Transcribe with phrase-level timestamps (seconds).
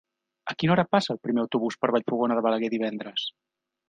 [0.51, 3.27] A quina hora passa el primer autobús per Vallfogona de Balaguer divendres?